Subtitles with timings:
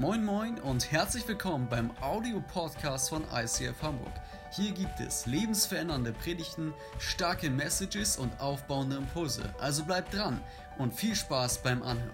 [0.00, 4.14] Moin Moin und herzlich willkommen beim Audio-Podcast von ICF Hamburg.
[4.50, 9.42] Hier gibt es lebensverändernde Predigten, starke Messages und aufbauende Impulse.
[9.58, 10.40] Also bleibt dran
[10.78, 12.08] und viel Spaß beim Anhören.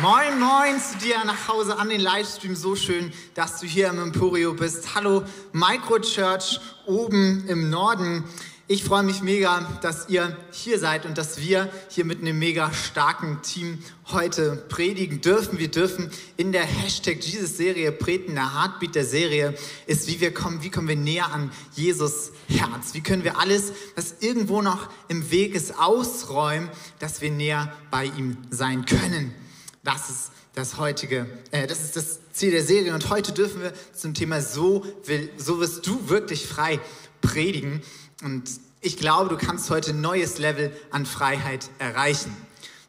[0.00, 2.54] Moin, moin zu dir nach Hause an den Livestream.
[2.54, 4.94] So schön, dass du hier im Emporio bist.
[4.94, 8.22] Hallo, Microchurch oben im Norden.
[8.66, 12.72] Ich freue mich mega, dass ihr hier seid und dass wir hier mit einem mega
[12.72, 15.58] starken Team heute predigen dürfen.
[15.58, 18.36] Wir dürfen in der Hashtag Jesus-Serie predigen.
[18.36, 19.54] Der Heartbeat der Serie
[19.86, 22.94] ist, wie wir kommen, wie kommen wir näher an Jesus Herz?
[22.94, 28.06] Wie können wir alles, was irgendwo noch im Weg ist, ausräumen, dass wir näher bei
[28.06, 29.34] ihm sein können?
[29.82, 32.94] Das ist das heutige, äh, das ist das Ziel der Serie.
[32.94, 36.80] Und heute dürfen wir zum Thema so will, so wirst du wirklich frei
[37.20, 37.82] predigen.
[38.24, 42.34] Und ich glaube, du kannst heute ein neues Level an Freiheit erreichen.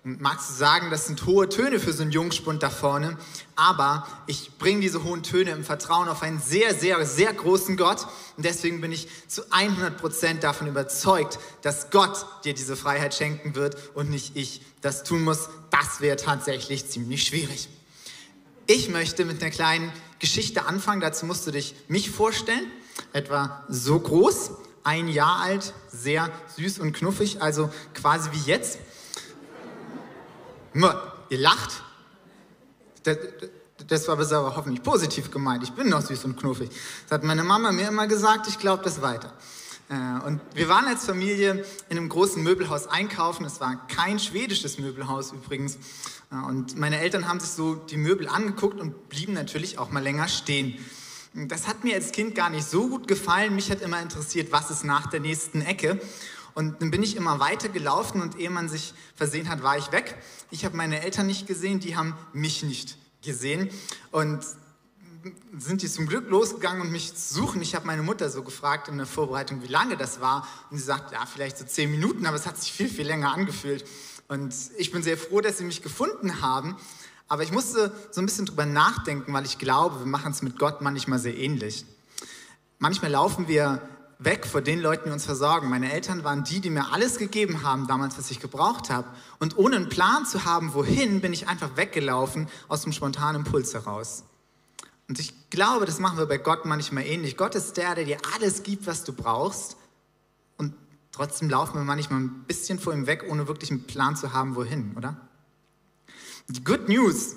[0.05, 3.17] Und magst du sagen, das sind hohe Töne für so einen Jungspund da vorne,
[3.55, 8.07] aber ich bringe diese hohen Töne im Vertrauen auf einen sehr, sehr, sehr großen Gott.
[8.37, 13.55] Und deswegen bin ich zu 100 Prozent davon überzeugt, dass Gott dir diese Freiheit schenken
[13.55, 15.49] wird und nicht ich das tun muss.
[15.69, 17.67] Das wäre tatsächlich ziemlich schwierig.
[18.67, 21.01] Ich möchte mit einer kleinen Geschichte anfangen.
[21.01, 22.71] Dazu musst du dich mich vorstellen.
[23.11, 24.51] Etwa so groß
[24.85, 28.79] ein Jahr alt, sehr süß und knuffig, also quasi wie jetzt.
[31.29, 31.81] Ihr lacht.
[33.03, 33.17] Das,
[33.87, 35.63] das war aber hoffentlich positiv gemeint.
[35.63, 36.69] Ich bin noch süß und knuffig.
[37.03, 39.33] Das hat meine Mama mir immer gesagt, ich glaube das weiter.
[39.89, 43.45] Äh, und wir waren als Familie in einem großen Möbelhaus einkaufen.
[43.45, 45.77] Es war kein schwedisches Möbelhaus übrigens.
[46.31, 50.03] Äh, und meine Eltern haben sich so die Möbel angeguckt und blieben natürlich auch mal
[50.03, 50.77] länger stehen.
[51.37, 53.55] Das hat mir als Kind gar nicht so gut gefallen.
[53.55, 55.99] Mich hat immer interessiert, was ist nach der nächsten Ecke.
[56.53, 59.91] Und dann bin ich immer weiter gelaufen und ehe man sich versehen hat, war ich
[59.91, 60.15] weg.
[60.49, 63.69] Ich habe meine Eltern nicht gesehen, die haben mich nicht gesehen.
[64.11, 64.45] Und
[65.57, 67.61] sind die zum Glück losgegangen und mich suchen.
[67.61, 70.47] Ich habe meine Mutter so gefragt in der Vorbereitung, wie lange das war.
[70.71, 73.33] Und sie sagt, ja, vielleicht so zehn Minuten, aber es hat sich viel, viel länger
[73.33, 73.83] angefühlt.
[74.29, 76.77] Und ich bin sehr froh, dass sie mich gefunden haben.
[77.27, 80.59] Aber ich musste so ein bisschen drüber nachdenken, weil ich glaube, wir machen es mit
[80.59, 81.85] Gott manchmal sehr ähnlich.
[82.77, 83.81] Manchmal laufen wir
[84.19, 85.69] weg vor den Leuten, die uns versorgen.
[85.69, 89.07] Meine Eltern waren die, die mir alles gegeben haben, damals, was ich gebraucht habe.
[89.39, 93.73] Und ohne einen Plan zu haben, wohin, bin ich einfach weggelaufen aus dem spontanen Impuls
[93.73, 94.23] heraus.
[95.07, 97.37] Und ich glaube, das machen wir bei Gott manchmal ähnlich.
[97.37, 99.77] Gott ist der, der dir alles gibt, was du brauchst.
[100.57, 100.73] Und
[101.11, 104.55] trotzdem laufen wir manchmal ein bisschen vor ihm weg, ohne wirklich einen Plan zu haben,
[104.55, 105.17] wohin, oder?
[106.63, 107.35] Good News,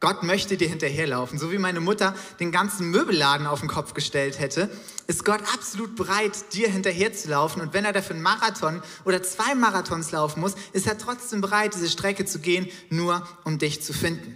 [0.00, 1.38] Gott möchte dir hinterherlaufen.
[1.38, 4.68] So wie meine Mutter den ganzen Möbelladen auf den Kopf gestellt hätte,
[5.06, 7.62] ist Gott absolut bereit, dir hinterherzulaufen.
[7.62, 11.74] Und wenn er dafür einen Marathon oder zwei Marathons laufen muss, ist er trotzdem bereit,
[11.74, 14.34] diese Strecke zu gehen, nur um dich zu finden.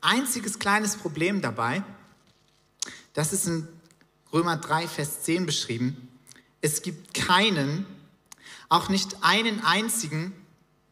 [0.00, 1.82] Einziges kleines Problem dabei,
[3.12, 3.68] das ist in
[4.32, 6.08] Römer 3, Vers 10 beschrieben.
[6.60, 7.86] Es gibt keinen,
[8.68, 10.32] auch nicht einen einzigen,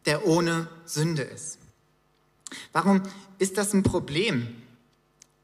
[0.05, 1.57] der ohne Sünde ist.
[2.71, 3.01] Warum
[3.39, 4.55] ist das ein Problem,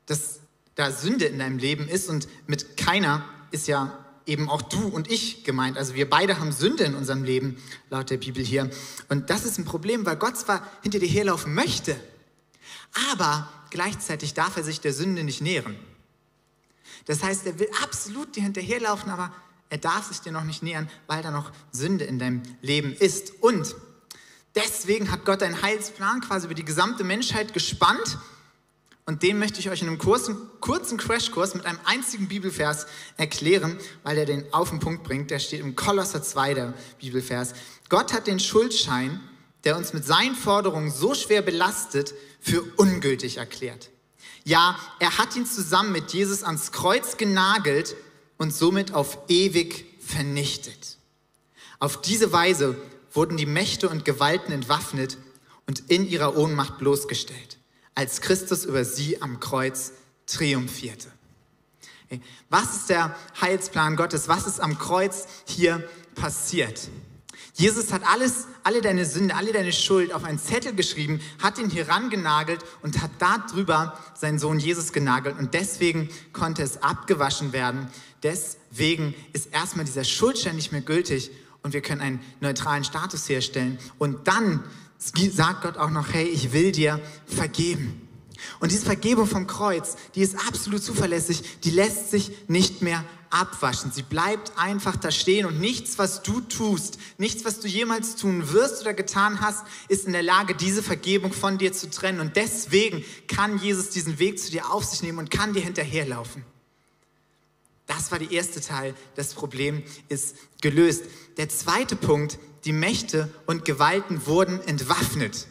[0.06, 0.40] dass
[0.76, 5.12] da Sünde in deinem Leben ist und mit keiner ist ja eben auch du und
[5.12, 5.78] ich gemeint.
[5.78, 7.58] Also wir beide haben Sünde in unserem Leben,
[7.90, 8.70] laut der Bibel hier.
[9.10, 12.00] Und das ist ein Problem, weil Gott zwar hinter dir herlaufen möchte,
[13.12, 15.76] aber gleichzeitig darf er sich der Sünde nicht nähern.
[17.06, 19.34] Das heißt, er will absolut dir hinterherlaufen, aber
[19.70, 23.34] er darf sich dir noch nicht nähern, weil da noch Sünde in deinem Leben ist.
[23.42, 23.76] Und
[24.56, 28.18] Deswegen hat Gott einen Heilsplan quasi über die gesamte Menschheit gespannt.
[29.06, 32.86] Und den möchte ich euch in einem kurzen, kurzen Crashkurs mit einem einzigen Bibelvers
[33.18, 35.32] erklären, weil er den auf den Punkt bringt.
[35.32, 37.54] Der steht im Kolosser 2, der Bibelvers.
[37.90, 39.20] Gott hat den Schuldschein,
[39.64, 43.90] der uns mit seinen Forderungen so schwer belastet, für ungültig erklärt.
[44.44, 47.96] Ja, er hat ihn zusammen mit Jesus ans Kreuz genagelt
[48.38, 50.98] und somit auf ewig vernichtet.
[51.80, 52.76] Auf diese Weise
[53.12, 55.18] wurden die Mächte und Gewalten entwaffnet
[55.68, 57.58] und in ihrer Ohnmacht bloßgestellt,
[57.96, 59.94] als Christus über sie am Kreuz
[60.26, 61.12] triumphierte.
[62.50, 64.28] Was ist der Heilsplan Gottes?
[64.28, 66.90] Was ist am Kreuz hier passiert?
[67.54, 71.70] Jesus hat alles, alle deine Sünde, alle deine Schuld auf einen Zettel geschrieben, hat ihn
[71.70, 75.38] hier rangenagelt und hat darüber seinen Sohn Jesus genagelt.
[75.38, 77.88] Und deswegen konnte es abgewaschen werden.
[78.24, 81.32] Deswegen ist erstmal dieser Schuldschein nicht mehr gültig
[81.64, 83.78] und wir können einen neutralen Status herstellen.
[83.98, 84.64] Und dann
[84.98, 88.08] sagt Gott auch noch, hey, ich will dir vergeben.
[88.60, 93.92] Und diese Vergebung vom Kreuz, die ist absolut zuverlässig, die lässt sich nicht mehr abwaschen.
[93.92, 98.52] Sie bleibt einfach da stehen und nichts, was du tust, nichts, was du jemals tun
[98.52, 102.22] wirst oder getan hast, ist in der Lage, diese Vergebung von dir zu trennen.
[102.22, 106.44] Und deswegen kann Jesus diesen Weg zu dir auf sich nehmen und kann dir hinterherlaufen.
[107.90, 108.94] Das war der erste Teil.
[109.16, 111.06] Das Problem ist gelöst.
[111.38, 115.48] Der zweite Punkt, die Mächte und Gewalten wurden entwaffnet.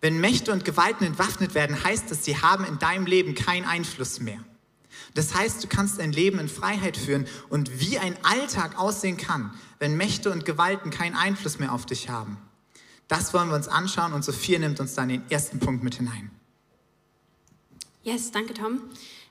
[0.00, 4.18] Wenn Mächte und Gewalten entwaffnet werden, heißt das, sie haben in deinem Leben keinen Einfluss
[4.18, 4.42] mehr.
[5.12, 9.52] Das heißt, du kannst dein Leben in Freiheit führen und wie ein Alltag aussehen kann,
[9.78, 12.38] wenn Mächte und Gewalten keinen Einfluss mehr auf dich haben.
[13.08, 16.30] Das wollen wir uns anschauen und Sophia nimmt uns dann den ersten Punkt mit hinein.
[18.04, 18.80] Yes, danke Tom.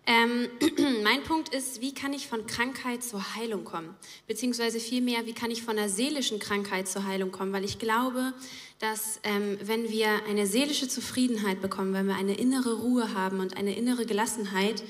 [0.07, 0.49] Ähm,
[1.03, 3.95] mein Punkt ist, wie kann ich von Krankheit zur Heilung kommen?
[4.27, 7.53] Beziehungsweise vielmehr, wie kann ich von einer seelischen Krankheit zur Heilung kommen?
[7.53, 8.33] Weil ich glaube,
[8.79, 13.57] dass ähm, wenn wir eine seelische Zufriedenheit bekommen, wenn wir eine innere Ruhe haben und
[13.57, 14.83] eine innere Gelassenheit,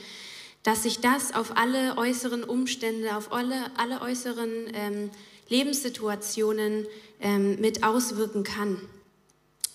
[0.64, 5.12] dass sich das auf alle äußeren Umstände, auf alle, alle äußeren ähm,
[5.48, 6.88] Lebenssituationen
[7.22, 8.82] ähm, mit auswirken kann.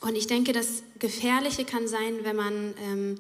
[0.00, 3.19] Und ich denke, das Gefährliche kann sein, wenn man ähm,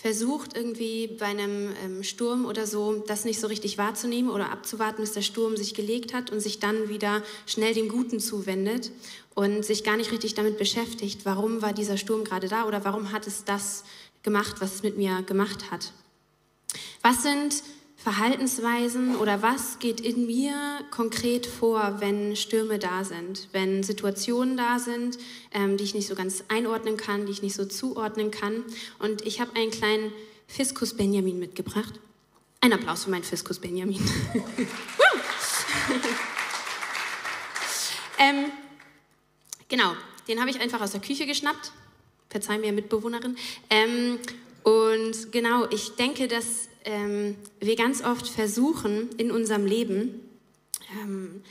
[0.00, 5.00] versucht, irgendwie bei einem ähm, Sturm oder so das nicht so richtig wahrzunehmen oder abzuwarten,
[5.00, 8.92] bis der Sturm sich gelegt hat und sich dann wieder schnell dem Guten zuwendet
[9.34, 13.10] und sich gar nicht richtig damit beschäftigt, warum war dieser Sturm gerade da oder warum
[13.10, 13.82] hat es das
[14.22, 15.92] gemacht, was es mit mir gemacht hat.
[17.02, 17.62] Was sind
[17.98, 20.54] Verhaltensweisen oder was geht in mir
[20.92, 25.18] konkret vor, wenn Stürme da sind, wenn Situationen da sind,
[25.52, 28.62] ähm, die ich nicht so ganz einordnen kann, die ich nicht so zuordnen kann.
[29.00, 30.12] Und ich habe einen kleinen
[30.46, 31.98] Fiskus Benjamin mitgebracht.
[32.60, 34.00] Ein Applaus für meinen Fiskus Benjamin.
[38.18, 38.52] ähm,
[39.68, 39.94] genau,
[40.28, 41.72] den habe ich einfach aus der Küche geschnappt.
[42.30, 43.36] Verzeih mir, Mitbewohnerin.
[43.70, 44.20] Ähm,
[44.62, 50.20] und genau, ich denke, dass ähm, wir ganz oft versuchen in unserem Leben
[51.00, 51.42] ähm,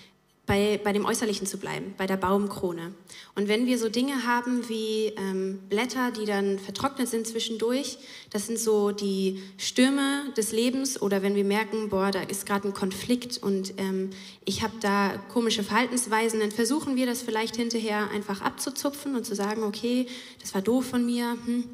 [0.48, 2.94] bei, bei dem Äußerlichen zu bleiben, bei der Baumkrone.
[3.36, 7.98] Und wenn wir so Dinge haben wie ähm, Blätter, die dann vertrocknet sind zwischendurch,
[8.32, 12.70] das sind so die Stürme des Lebens oder wenn wir merken, boah, da ist gerade
[12.70, 14.10] ein Konflikt und ähm,
[14.46, 19.36] ich habe da komische Verhaltensweisen, dann versuchen wir das vielleicht hinterher einfach abzuzupfen und zu
[19.36, 20.08] sagen, okay,
[20.42, 21.66] das war doof von mir, hm,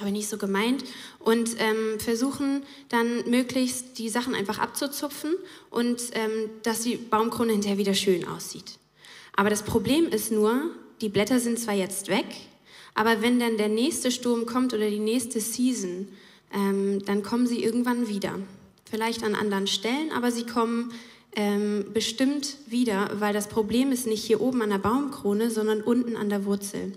[0.00, 0.84] aber nicht so gemeint
[1.18, 5.34] und ähm, versuchen dann möglichst die Sachen einfach abzuzupfen
[5.70, 8.78] und ähm, dass die Baumkrone hinterher wieder schön aussieht.
[9.34, 10.70] Aber das Problem ist nur,
[11.00, 12.26] die Blätter sind zwar jetzt weg,
[12.94, 16.08] aber wenn dann der nächste Sturm kommt oder die nächste Season,
[16.52, 18.38] ähm, dann kommen sie irgendwann wieder.
[18.90, 20.92] Vielleicht an anderen Stellen, aber sie kommen
[21.36, 26.16] ähm, bestimmt wieder, weil das Problem ist nicht hier oben an der Baumkrone, sondern unten
[26.16, 26.92] an der Wurzel.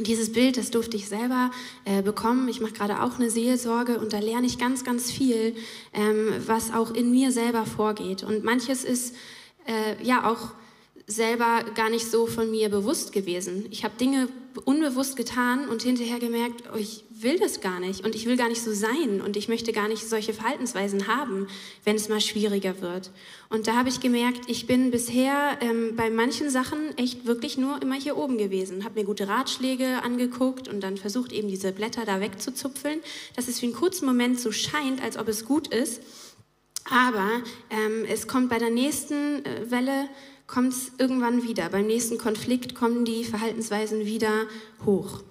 [0.00, 1.50] Dieses Bild, das durfte ich selber
[1.84, 2.48] äh, bekommen.
[2.48, 5.56] Ich mache gerade auch eine Seelsorge und da lerne ich ganz, ganz viel,
[5.94, 8.22] ähm, was auch in mir selber vorgeht.
[8.22, 9.14] Und manches ist
[9.66, 10.52] äh, ja auch
[11.06, 13.66] selber gar nicht so von mir bewusst gewesen.
[13.70, 14.28] Ich habe Dinge
[14.64, 18.48] unbewusst getan und hinterher gemerkt, oh, ich will das gar nicht und ich will gar
[18.48, 21.46] nicht so sein und ich möchte gar nicht solche Verhaltensweisen haben,
[21.84, 23.10] wenn es mal schwieriger wird.
[23.50, 27.80] Und da habe ich gemerkt, ich bin bisher ähm, bei manchen Sachen echt wirklich nur
[27.82, 32.04] immer hier oben gewesen, habe mir gute Ratschläge angeguckt und dann versucht eben diese Blätter
[32.04, 33.00] da wegzuzupfeln,
[33.36, 36.02] dass es für einen kurzen Moment so scheint, als ob es gut ist.
[36.88, 40.08] Aber ähm, es kommt bei der nächsten äh, Welle
[40.46, 41.68] kommt es irgendwann wieder.
[41.68, 44.46] Beim nächsten Konflikt kommen die Verhaltensweisen wieder
[44.84, 45.22] hoch.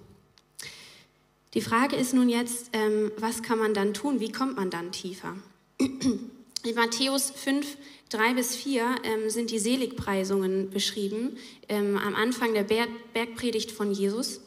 [1.54, 4.20] Die Frage ist nun jetzt, ähm, was kann man dann tun?
[4.20, 5.36] Wie kommt man dann tiefer?
[5.78, 7.78] In Matthäus 5,
[8.10, 11.36] 3 bis 4 ähm, sind die Seligpreisungen beschrieben,
[11.68, 14.40] ähm, am Anfang der Berg Bergpredigt von Jesus.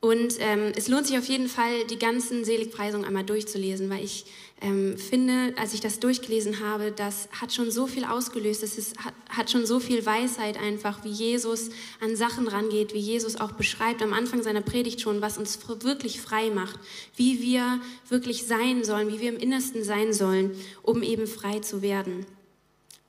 [0.00, 4.24] Und ähm, es lohnt sich auf jeden Fall, die ganzen Seligpreisungen einmal durchzulesen, weil ich
[4.62, 8.98] ähm, finde, als ich das durchgelesen habe, das hat schon so viel ausgelöst, es ist,
[8.98, 13.52] hat, hat schon so viel Weisheit einfach, wie Jesus an Sachen rangeht, wie Jesus auch
[13.52, 16.78] beschreibt am Anfang seiner Predigt schon, was uns wirklich frei macht,
[17.16, 20.50] wie wir wirklich sein sollen, wie wir im Innersten sein sollen,
[20.82, 22.26] um eben frei zu werden.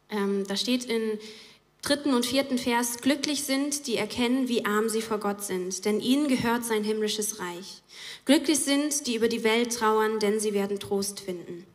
[0.09, 1.19] Ähm, da steht in
[1.81, 5.99] dritten und vierten Vers, glücklich sind, die erkennen, wie arm sie vor Gott sind, denn
[5.99, 7.81] ihnen gehört sein himmlisches Reich.
[8.25, 11.65] Glücklich sind, die über die Welt trauern, denn sie werden Trost finden.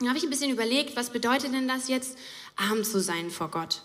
[0.00, 2.18] Da habe ich ein bisschen überlegt, was bedeutet denn das jetzt,
[2.56, 3.82] arm zu sein vor Gott?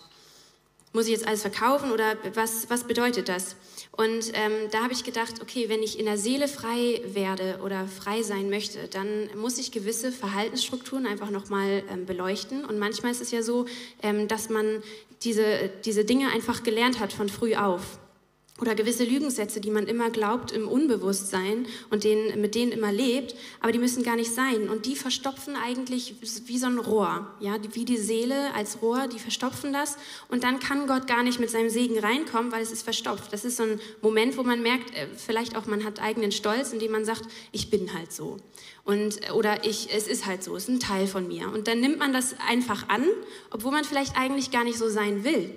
[0.92, 3.56] Muss ich jetzt alles verkaufen oder was, was bedeutet das?
[3.92, 7.86] Und ähm, da habe ich gedacht, okay, wenn ich in der Seele frei werde oder
[7.86, 12.64] frei sein möchte, dann muss ich gewisse Verhaltensstrukturen einfach nochmal ähm, beleuchten.
[12.64, 13.66] Und manchmal ist es ja so,
[14.02, 14.82] ähm, dass man
[15.22, 17.99] diese, diese Dinge einfach gelernt hat von früh auf.
[18.60, 23.34] Oder gewisse Lügensätze, die man immer glaubt im Unbewusstsein und denen, mit denen immer lebt,
[23.60, 24.68] aber die müssen gar nicht sein.
[24.68, 26.14] Und die verstopfen eigentlich
[26.46, 29.96] wie so ein Rohr, ja, wie die Seele als Rohr, die verstopfen das.
[30.28, 33.32] Und dann kann Gott gar nicht mit seinem Segen reinkommen, weil es ist verstopft.
[33.32, 36.72] Das ist so ein Moment, wo man merkt, äh, vielleicht auch man hat eigenen Stolz,
[36.72, 38.36] indem man sagt, ich bin halt so.
[38.84, 41.48] Und, äh, oder ich, es ist halt so, es ist ein Teil von mir.
[41.48, 43.04] Und dann nimmt man das einfach an,
[43.50, 45.50] obwohl man vielleicht eigentlich gar nicht so sein will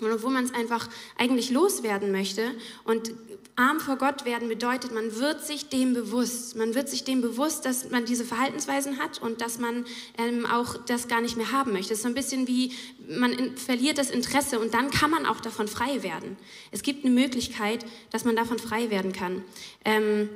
[0.00, 2.54] und obwohl man es einfach eigentlich loswerden möchte.
[2.84, 3.12] Und
[3.56, 6.54] arm vor Gott werden bedeutet, man wird sich dem bewusst.
[6.54, 9.84] Man wird sich dem bewusst, dass man diese Verhaltensweisen hat und dass man
[10.16, 11.92] ähm, auch das gar nicht mehr haben möchte.
[11.92, 12.72] Es ist so ein bisschen wie,
[13.08, 16.36] man in, verliert das Interesse und dann kann man auch davon frei werden.
[16.70, 19.42] Es gibt eine Möglichkeit, dass man davon frei werden kann.
[19.84, 20.28] Ähm,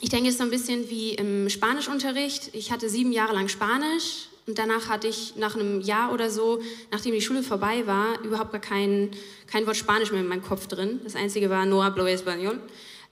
[0.00, 2.54] ich denke, es ist so ein bisschen wie im Spanischunterricht.
[2.54, 6.62] Ich hatte sieben Jahre lang Spanisch und danach hatte ich nach einem Jahr oder so,
[6.90, 9.10] nachdem die Schule vorbei war, überhaupt gar kein,
[9.46, 11.00] kein Wort Spanisch mehr in meinem Kopf drin.
[11.04, 12.58] Das einzige war No hablo español.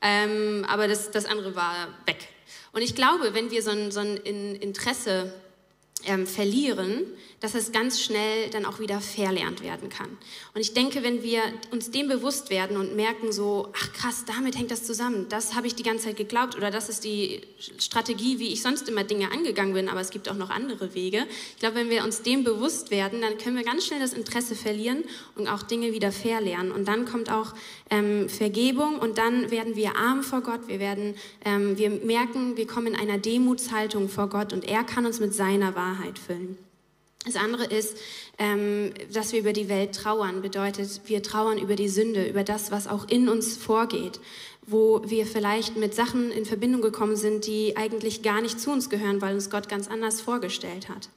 [0.00, 2.28] Ähm, aber das, das andere war weg.
[2.72, 5.30] Und ich glaube, wenn wir so ein, so ein Interesse
[6.06, 7.04] ähm, verlieren,
[7.40, 10.08] dass es ganz schnell dann auch wieder verlernt werden kann.
[10.54, 11.40] Und ich denke, wenn wir
[11.70, 15.66] uns dem bewusst werden und merken so, ach krass, damit hängt das zusammen, das habe
[15.66, 17.42] ich die ganze Zeit geglaubt oder das ist die
[17.78, 21.26] Strategie, wie ich sonst immer Dinge angegangen bin, aber es gibt auch noch andere Wege.
[21.54, 24.54] Ich glaube, wenn wir uns dem bewusst werden, dann können wir ganz schnell das Interesse
[24.54, 26.72] verlieren und auch Dinge wieder verlernen.
[26.72, 27.54] Und dann kommt auch
[27.90, 31.14] ähm, Vergebung und dann werden wir arm vor Gott, wir werden,
[31.44, 35.34] ähm, wir merken, wir kommen in einer Demutshaltung vor Gott und er kann uns mit
[35.34, 36.65] seiner Wahrheit füllen.
[37.26, 37.96] Das andere ist,
[38.38, 40.42] ähm, dass wir über die Welt trauern.
[40.42, 44.20] Bedeutet, wir trauern über die Sünde, über das, was auch in uns vorgeht,
[44.64, 48.88] wo wir vielleicht mit Sachen in Verbindung gekommen sind, die eigentlich gar nicht zu uns
[48.88, 51.08] gehören, weil uns Gott ganz anders vorgestellt hat.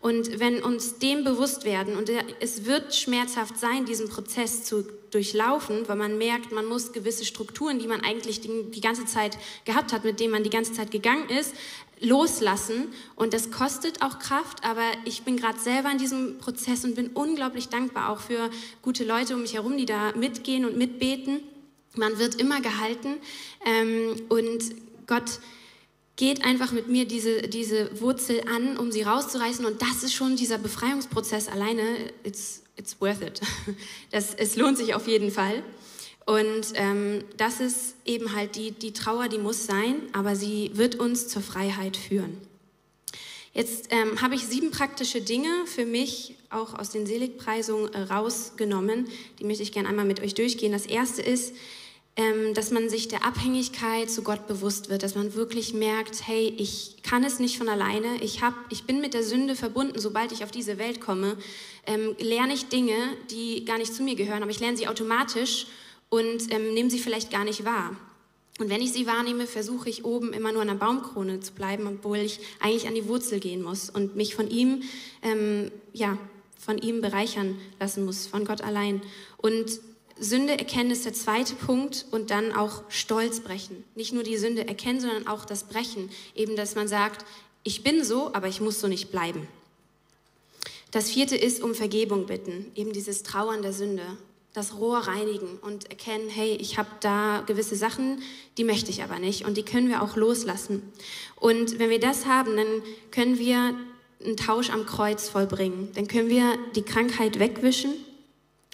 [0.00, 5.88] Und wenn uns dem bewusst werden, und es wird schmerzhaft sein, diesen Prozess zu durchlaufen,
[5.88, 10.04] weil man merkt, man muss gewisse Strukturen, die man eigentlich die, ganze Zeit gehabt hat,
[10.04, 11.52] mit denen man die ganze Zeit gegangen ist,
[12.00, 12.88] loslassen.
[13.16, 17.08] Und das kostet auch Kraft, aber ich bin gerade selber in diesem Prozess und bin
[17.08, 18.50] unglaublich dankbar auch für
[18.82, 21.40] gute Leute um mich herum, die da mitgehen und mitbeten.
[21.96, 23.16] Man wird immer gehalten
[23.64, 24.62] ähm, und
[25.06, 25.40] Gott
[26.16, 29.64] geht einfach mit mir diese, diese Wurzel an, um sie rauszureißen.
[29.64, 31.82] Und das ist schon dieser Befreiungsprozess alleine.
[32.24, 33.40] It's, it's worth it.
[34.10, 35.62] Das, es lohnt sich auf jeden Fall.
[36.28, 40.96] Und ähm, das ist eben halt die, die Trauer, die muss sein, aber sie wird
[40.96, 42.36] uns zur Freiheit führen.
[43.54, 49.08] Jetzt ähm, habe ich sieben praktische Dinge für mich auch aus den Seligpreisungen äh, rausgenommen.
[49.38, 50.70] Die möchte ich gerne einmal mit euch durchgehen.
[50.70, 51.54] Das erste ist,
[52.16, 56.52] ähm, dass man sich der Abhängigkeit zu Gott bewusst wird, dass man wirklich merkt, hey,
[56.58, 60.32] ich kann es nicht von alleine, ich, hab, ich bin mit der Sünde verbunden, sobald
[60.32, 61.38] ich auf diese Welt komme,
[61.86, 62.96] ähm, lerne ich Dinge,
[63.30, 65.68] die gar nicht zu mir gehören, aber ich lerne sie automatisch
[66.10, 67.96] und ähm, nehme sie vielleicht gar nicht wahr.
[68.58, 71.86] Und wenn ich sie wahrnehme, versuche ich oben immer nur an der Baumkrone zu bleiben,
[71.86, 74.82] obwohl ich eigentlich an die Wurzel gehen muss und mich von ihm,
[75.22, 76.18] ähm, ja,
[76.58, 79.00] von ihm bereichern lassen muss, von Gott allein.
[79.36, 79.80] Und
[80.18, 83.84] Sünde erkennen ist der zweite Punkt und dann auch Stolz brechen.
[83.94, 86.10] Nicht nur die Sünde erkennen, sondern auch das Brechen.
[86.34, 87.24] Eben, dass man sagt,
[87.62, 89.46] ich bin so, aber ich muss so nicht bleiben.
[90.90, 94.16] Das vierte ist um Vergebung bitten, eben dieses Trauern der Sünde,
[94.58, 98.20] das Rohr reinigen und erkennen, hey, ich habe da gewisse Sachen,
[98.56, 100.82] die möchte ich aber nicht und die können wir auch loslassen.
[101.36, 103.74] Und wenn wir das haben, dann können wir
[104.22, 105.90] einen Tausch am Kreuz vollbringen.
[105.94, 107.92] Dann können wir die Krankheit wegwischen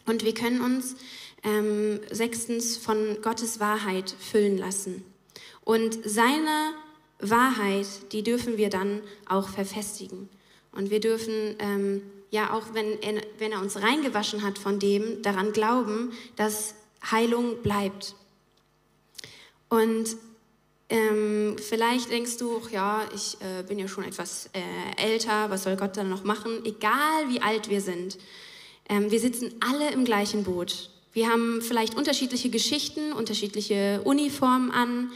[0.07, 0.97] und wir können uns
[1.43, 5.05] ähm, sechstens von Gottes Wahrheit füllen lassen.
[5.65, 6.73] Und seine
[7.19, 10.31] Wahrheit, die dürfen wir dann auch verfestigen.
[10.73, 12.03] Und wir dürfen, ähm,
[12.35, 16.75] ja, auch wenn er, wenn er uns reingewaschen hat von dem, daran glauben, dass
[17.09, 18.17] Heilung bleibt.
[19.69, 20.17] Und
[20.89, 25.77] ähm, vielleicht denkst du, ja, ich äh, bin ja schon etwas äh, älter, was soll
[25.77, 26.65] Gott dann noch machen?
[26.65, 28.19] Egal wie alt wir sind,
[28.89, 30.91] ähm, wir sitzen alle im gleichen Boot.
[31.13, 35.13] Wir haben vielleicht unterschiedliche Geschichten, unterschiedliche Uniformen an,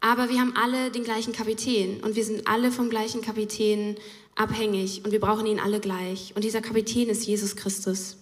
[0.00, 3.96] aber wir haben alle den gleichen Kapitän und wir sind alle vom gleichen Kapitän
[4.34, 6.34] abhängig und wir brauchen ihn alle gleich.
[6.36, 8.18] Und dieser Kapitän ist Jesus Christus.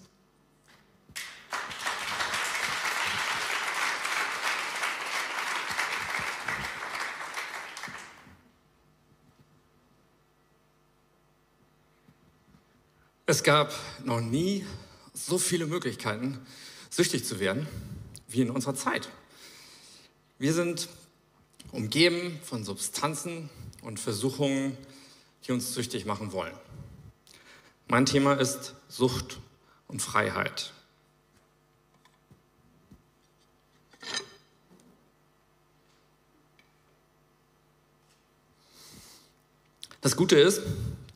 [13.27, 14.65] Es gab noch nie
[15.13, 16.39] so viele Möglichkeiten,
[16.91, 17.67] süchtig zu werden,
[18.29, 19.09] wie in unserer Zeit.
[20.39, 20.89] Wir sind
[21.73, 23.51] umgeben von Substanzen
[23.83, 24.77] und Versuchungen,
[25.47, 26.55] die uns süchtig machen wollen.
[27.89, 29.39] Mein Thema ist Sucht
[29.89, 30.73] und Freiheit.
[40.01, 40.61] Das Gute ist,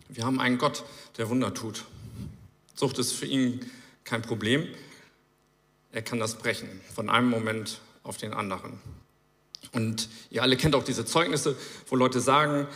[0.08, 0.82] wir haben einen Gott,
[1.18, 1.84] der Wunder tut.
[2.74, 3.70] Sucht ist für ihn
[4.04, 4.66] kein Problem.
[5.92, 8.80] Er kann das brechen, von einem Moment auf den anderen.
[9.72, 11.56] Und ihr alle kennt auch diese Zeugnisse,
[11.88, 12.66] wo Leute sagen,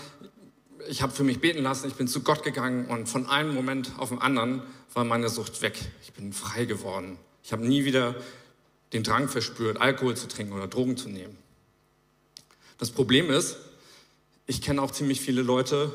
[0.89, 3.93] ich habe für mich beten lassen, ich bin zu Gott gegangen und von einem Moment
[3.99, 4.62] auf den anderen
[4.95, 5.79] war meine Sucht weg.
[6.03, 7.19] Ich bin frei geworden.
[7.43, 8.15] Ich habe nie wieder
[8.93, 11.37] den Drang verspürt, Alkohol zu trinken oder Drogen zu nehmen.
[12.79, 13.57] Das Problem ist,
[14.47, 15.95] ich kenne auch ziemlich viele Leute,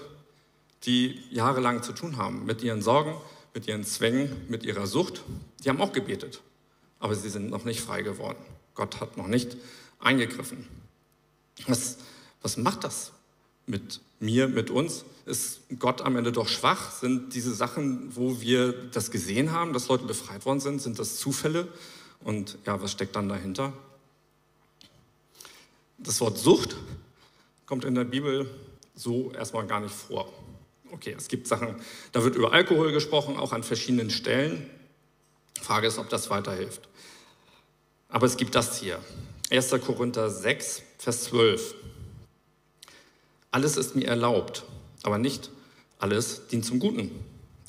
[0.83, 3.13] die jahrelang zu tun haben mit ihren Sorgen,
[3.53, 5.21] mit ihren Zwängen, mit ihrer Sucht.
[5.63, 6.41] Die haben auch gebetet,
[6.99, 8.37] aber sie sind noch nicht frei geworden.
[8.73, 9.57] Gott hat noch nicht
[9.99, 10.67] eingegriffen.
[11.65, 11.97] Was,
[12.41, 13.11] was macht das
[13.65, 15.05] mit mir, mit uns?
[15.25, 16.91] Ist Gott am Ende doch schwach?
[16.91, 21.17] Sind diese Sachen, wo wir das gesehen haben, dass Leute befreit worden sind, sind das
[21.17, 21.67] Zufälle?
[22.23, 23.73] Und ja, was steckt dann dahinter?
[25.97, 26.77] Das Wort Sucht
[27.65, 28.49] kommt in der Bibel
[28.95, 30.31] so erstmal gar nicht vor.
[30.91, 31.75] Okay, es gibt Sachen,
[32.11, 34.69] da wird über Alkohol gesprochen, auch an verschiedenen Stellen.
[35.61, 36.87] Frage ist, ob das weiterhilft.
[38.09, 38.99] Aber es gibt das hier.
[39.49, 39.69] 1.
[39.85, 41.75] Korinther 6, Vers 12.
[43.51, 44.65] Alles ist mir erlaubt,
[45.03, 45.49] aber nicht
[45.99, 47.11] alles dient zum Guten.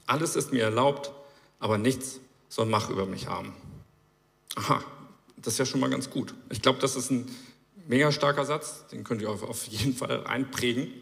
[0.07, 1.13] Alles ist mir erlaubt,
[1.61, 2.19] aber nichts
[2.49, 3.53] soll Macht über mich haben.
[4.57, 4.83] Aha,
[5.37, 6.35] das ist ja schon mal ganz gut.
[6.51, 7.31] Ich glaube, das ist ein
[7.87, 10.93] mega starker Satz, den könnt ihr auf jeden Fall einprägen.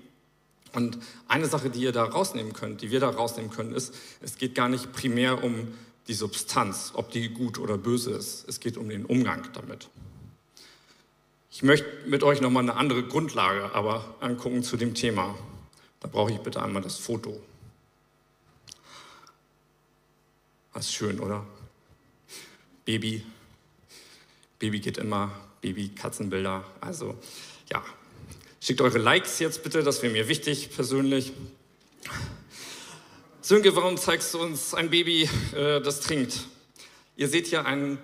[0.75, 4.37] Und eine Sache, die ihr da rausnehmen könnt, die wir da rausnehmen können, ist, es
[4.37, 5.68] geht gar nicht primär um
[6.06, 8.47] die Substanz, ob die gut oder böse ist.
[8.47, 9.88] Es geht um den Umgang damit.
[11.57, 15.35] Ich möchte mit euch nochmal eine andere Grundlage aber angucken zu dem Thema.
[16.01, 17.41] Da brauche ich bitte einmal das Foto.
[20.75, 21.47] Das ist schön, oder?
[22.85, 23.25] Baby.
[24.59, 25.31] Baby geht immer.
[25.63, 26.63] Baby-Katzenbilder.
[26.83, 27.19] Also
[27.73, 27.83] ja,
[28.61, 31.33] schickt eure Likes jetzt bitte, das wäre mir wichtig persönlich.
[33.41, 35.23] Sönke, warum zeigst du uns ein Baby,
[35.55, 36.49] äh, das trinkt?
[37.17, 37.97] Ihr seht hier einen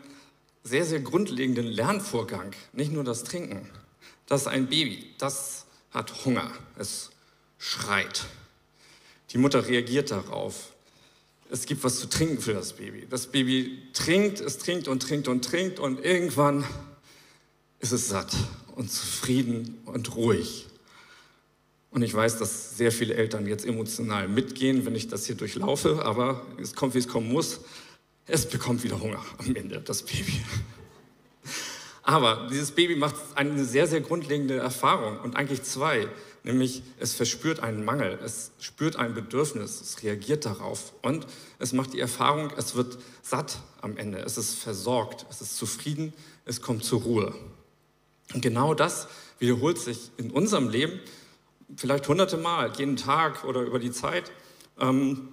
[0.62, 3.68] sehr, sehr grundlegenden Lernvorgang, nicht nur das Trinken.
[4.26, 7.10] Das ist ein Baby, das hat Hunger, es
[7.58, 8.26] schreit.
[9.30, 10.72] Die Mutter reagiert darauf.
[11.50, 13.06] Es gibt was zu trinken für das Baby.
[13.10, 16.64] Das Baby trinkt, es trinkt und trinkt und trinkt und irgendwann
[17.80, 18.34] ist es satt
[18.74, 20.66] und zufrieden und ruhig.
[21.90, 26.02] Und ich weiß, dass sehr viele Eltern jetzt emotional mitgehen, wenn ich das hier durchlaufe,
[26.06, 27.60] aber es kommt, wie es kommen muss.
[28.26, 30.40] Es bekommt wieder Hunger am Ende, das Baby.
[32.02, 36.08] Aber dieses Baby macht eine sehr, sehr grundlegende Erfahrung und eigentlich zwei,
[36.42, 41.26] nämlich es verspürt einen Mangel, es spürt ein Bedürfnis, es reagiert darauf und
[41.58, 46.12] es macht die Erfahrung, es wird satt am Ende, es ist versorgt, es ist zufrieden,
[46.44, 47.34] es kommt zur Ruhe.
[48.34, 49.06] Und genau das
[49.38, 51.00] wiederholt sich in unserem Leben
[51.76, 54.30] vielleicht hunderte Mal, jeden Tag oder über die Zeit.
[54.78, 55.28] Ähm,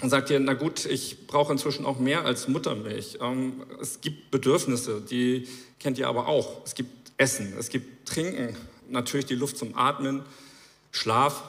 [0.00, 3.18] und sagt ihr, na gut, ich brauche inzwischen auch mehr als Muttermilch.
[3.20, 6.64] Ähm, es gibt Bedürfnisse, die kennt ihr aber auch.
[6.64, 8.56] Es gibt Essen, es gibt Trinken,
[8.88, 10.22] natürlich die Luft zum Atmen,
[10.90, 11.44] Schlaf,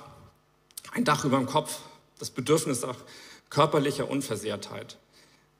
[0.91, 1.79] ein Dach über dem Kopf,
[2.19, 2.97] das Bedürfnis nach
[3.49, 4.97] körperlicher Unversehrtheit,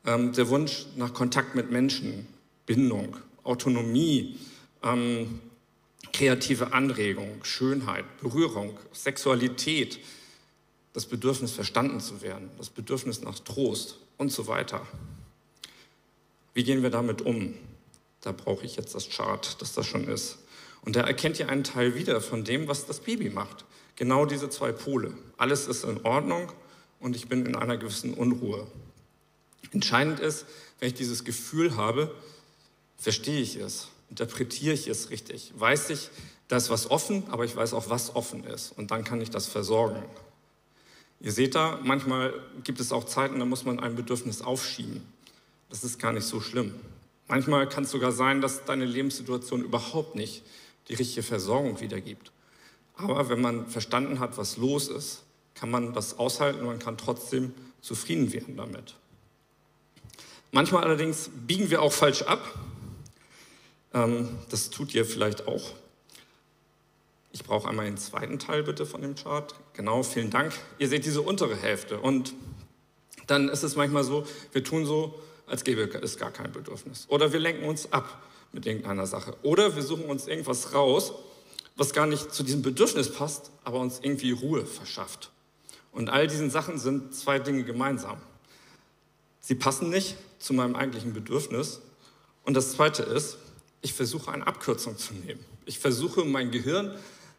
[0.06, 2.28] ähm, der Wunsch nach Kontakt mit Menschen,
[2.66, 4.38] Bindung, Autonomie,
[4.84, 5.42] ähm,
[6.12, 10.00] kreative Anregung, Schönheit, Berührung, Sexualität,
[10.94, 14.86] das Bedürfnis verstanden zu werden, das Bedürfnis nach Trost und so weiter.
[16.54, 17.56] Wie gehen wir damit um?
[18.22, 20.38] Da brauche ich jetzt das Chart, dass das schon ist.
[20.82, 23.66] Und da erkennt ihr einen Teil wieder von dem, was das Baby macht.
[23.96, 25.14] Genau diese zwei Pole.
[25.38, 26.52] Alles ist in Ordnung
[27.00, 28.68] und ich bin in einer gewissen Unruhe.
[29.72, 30.46] Entscheidend ist,
[30.80, 32.14] wenn ich dieses Gefühl habe,
[32.98, 35.52] verstehe ich es interpretiere ich es richtig?
[35.56, 36.12] Weiß ich,
[36.48, 38.72] da ist was offen, aber ich weiß auch, was offen ist.
[38.78, 40.04] Und dann kann ich das versorgen.
[41.24, 42.34] Ihr seht da, manchmal
[42.64, 45.02] gibt es auch Zeiten, da muss man ein Bedürfnis aufschieben.
[45.70, 46.76] Das ist gar nicht so schlimm.
[47.28, 50.44] Manchmal kann es sogar sein, dass deine Lebenssituation überhaupt nicht
[50.90, 52.32] die richtige Versorgung wiedergibt.
[52.96, 55.24] Aber wenn man verstanden hat, was los ist,
[55.56, 58.94] kann man das aushalten und man kann trotzdem zufrieden werden damit.
[60.52, 62.42] Manchmal allerdings biegen wir auch falsch ab
[63.94, 65.72] ähm, das tut ihr vielleicht auch.
[67.34, 69.56] Ich brauche einmal den zweiten Teil bitte von dem Chart.
[69.74, 70.54] Genau, vielen Dank.
[70.78, 72.00] Ihr seht diese untere Hälfte.
[72.00, 72.36] Und
[73.26, 77.06] dann ist es manchmal so, wir tun so, als gäbe es gar kein Bedürfnis.
[77.10, 79.36] Oder wir lenken uns ab mit irgendeiner Sache.
[79.42, 81.14] Oder wir suchen uns irgendwas raus,
[81.76, 85.32] was gar nicht zu diesem Bedürfnis passt, aber uns irgendwie Ruhe verschafft.
[85.92, 88.18] Und all diesen Sachen sind zwei Dinge gemeinsam.
[89.40, 91.82] Sie passen nicht zu meinem eigentlichen Bedürfnis.
[92.44, 93.40] Und das Zweite ist,
[93.82, 95.44] ich versuche eine Abkürzung zu nehmen.
[95.66, 96.96] Ich versuche mein Gehirn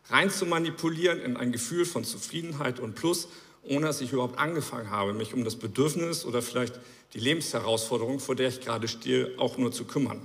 [0.08, 3.28] rein zu manipulieren in ein Gefühl von Zufriedenheit und Plus,
[3.62, 6.78] ohne dass ich überhaupt angefangen habe, mich um das Bedürfnis oder vielleicht
[7.14, 10.20] die Lebensherausforderung, vor der ich gerade stehe, auch nur zu kümmern.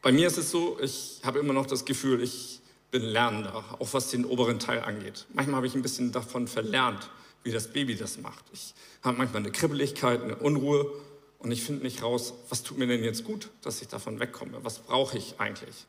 [0.00, 3.92] Bei mir ist es so, ich habe immer noch das Gefühl, ich bin Lernender, auch
[3.92, 5.26] was den oberen Teil angeht.
[5.34, 7.10] Manchmal habe ich ein bisschen davon verlernt,
[7.42, 8.44] wie das Baby das macht.
[8.52, 10.90] Ich habe manchmal eine Kribbeligkeit, eine Unruhe
[11.38, 14.58] und ich finde nicht raus, was tut mir denn jetzt gut, dass ich davon wegkomme?
[14.62, 15.86] Was brauche ich eigentlich?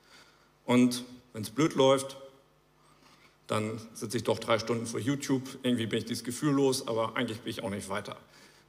[0.65, 2.18] Und wenn es blöd läuft,
[3.48, 5.44] dann sitze ich doch drei Stunden vor YouTube.
[5.63, 8.15] Irgendwie bin ich dieses Gefühl los, aber eigentlich bin ich auch nicht weiter.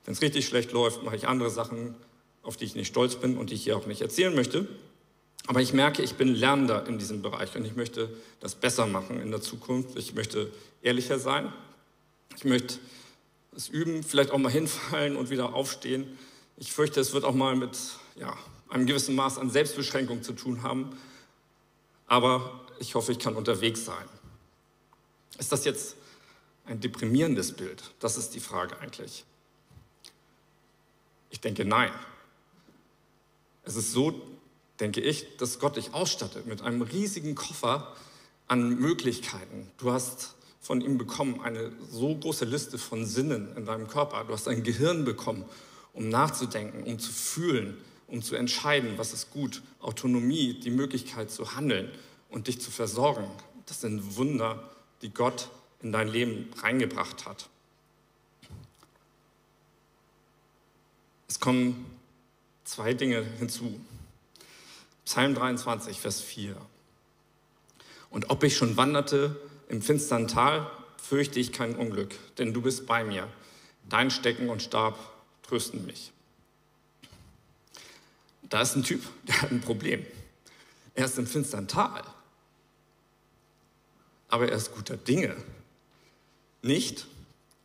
[0.04, 1.94] Wenn es richtig schlecht läuft, mache ich andere Sachen,
[2.42, 4.66] auf die ich nicht stolz bin und die ich hier auch nicht erzählen möchte.
[5.46, 8.08] Aber ich merke, ich bin Lernender in diesem Bereich und ich möchte
[8.40, 9.96] das besser machen in der Zukunft.
[9.98, 10.50] Ich möchte
[10.82, 11.52] ehrlicher sein.
[12.36, 12.78] Ich möchte
[13.54, 16.06] es üben, vielleicht auch mal hinfallen und wieder aufstehen.
[16.56, 17.78] Ich fürchte, es wird auch mal mit
[18.16, 18.36] ja,
[18.68, 20.90] einem gewissen Maß an Selbstbeschränkung zu tun haben.
[22.10, 24.04] Aber ich hoffe, ich kann unterwegs sein.
[25.38, 25.94] Ist das jetzt
[26.66, 27.84] ein deprimierendes Bild?
[28.00, 29.24] Das ist die Frage eigentlich.
[31.30, 31.92] Ich denke nein.
[33.62, 34.20] Es ist so,
[34.80, 37.94] denke ich, dass Gott dich ausstattet mit einem riesigen Koffer
[38.48, 39.70] an Möglichkeiten.
[39.78, 44.24] Du hast von ihm bekommen eine so große Liste von Sinnen in deinem Körper.
[44.24, 45.44] Du hast ein Gehirn bekommen,
[45.92, 47.78] um nachzudenken, um zu fühlen,
[48.10, 49.62] um zu entscheiden, was ist gut.
[49.80, 51.90] Autonomie, die Möglichkeit zu handeln
[52.28, 53.30] und dich zu versorgen.
[53.66, 54.70] Das sind Wunder,
[55.02, 55.48] die Gott
[55.82, 57.48] in dein Leben reingebracht hat.
[61.28, 61.86] Es kommen
[62.64, 63.80] zwei Dinge hinzu.
[65.04, 66.56] Psalm 23, Vers 4.
[68.10, 70.70] Und ob ich schon wanderte im finstern Tal,
[71.00, 73.28] fürchte ich kein Unglück, denn du bist bei mir.
[73.88, 74.98] Dein Stecken und Stab
[75.42, 76.12] trösten mich.
[78.50, 80.04] Da ist ein Typ, der hat ein Problem.
[80.94, 82.02] Er ist im finstern Tal.
[84.28, 85.36] Aber er ist guter Dinge.
[86.62, 87.06] Nicht,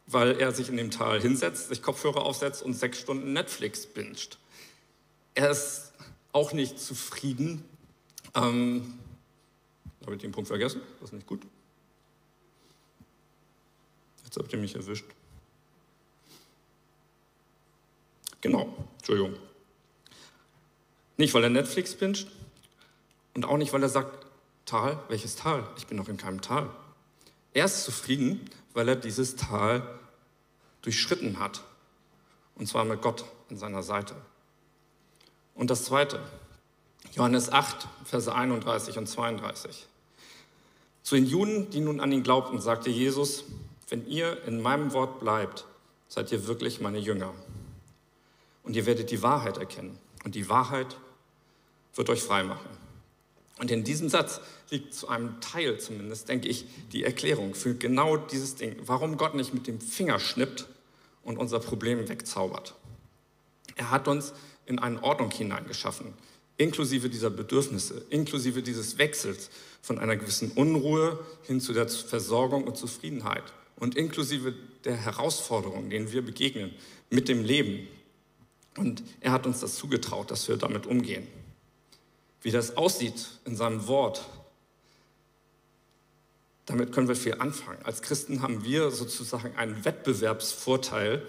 [0.08, 4.38] weil er sich in dem Tal hinsetzt, sich Kopfhörer aufsetzt und sechs Stunden Netflix binscht.
[5.34, 5.91] Er ist
[6.32, 7.63] auch nicht zufrieden.
[8.34, 8.98] Ähm,
[10.04, 10.82] habe ich den Punkt vergessen?
[11.00, 11.41] Das ist nicht gut.
[14.24, 15.06] Jetzt habt ihr mich erwischt.
[18.41, 19.36] Genau, Entschuldigung.
[21.17, 22.28] Nicht, weil er Netflix pinscht
[23.34, 24.25] und auch nicht, weil er sagt,
[24.65, 25.63] Tal, welches Tal?
[25.78, 26.69] Ich bin noch in keinem Tal.
[27.54, 29.84] Er ist zufrieden, weil er dieses Tal
[30.82, 31.63] durchschritten hat.
[32.56, 34.15] Und zwar mit Gott an seiner Seite.
[35.54, 36.19] Und das Zweite,
[37.13, 39.88] Johannes 8, Verse 31 und 32.
[41.04, 43.45] Zu den Juden, die nun an ihn glaubten, sagte Jesus,
[43.89, 45.65] wenn ihr in meinem Wort bleibt,
[46.08, 47.34] seid ihr wirklich meine Jünger.
[48.63, 49.99] Und ihr werdet die Wahrheit erkennen.
[50.23, 50.97] Und die Wahrheit
[51.95, 52.69] wird euch frei machen.
[53.58, 58.17] Und in diesem Satz liegt zu einem Teil zumindest, denke ich, die Erklärung für genau
[58.17, 60.67] dieses Ding, warum Gott nicht mit dem Finger schnippt
[61.23, 62.75] und unser Problem wegzaubert.
[63.75, 64.34] Er hat uns
[64.65, 66.13] in eine Ordnung hineingeschaffen,
[66.58, 69.49] inklusive dieser Bedürfnisse, inklusive dieses Wechsels
[69.81, 73.43] von einer gewissen Unruhe hin zu der Versorgung und Zufriedenheit
[73.75, 74.53] und inklusive
[74.84, 76.73] der Herausforderungen, denen wir begegnen
[77.10, 77.88] mit dem Leben.
[78.77, 81.27] Und er hat uns das zugetraut, dass wir damit umgehen.
[82.45, 84.23] Wie das aussieht in seinem Wort,
[86.67, 87.79] damit können wir viel anfangen.
[87.84, 91.25] Als Christen haben wir sozusagen einen Wettbewerbsvorteil,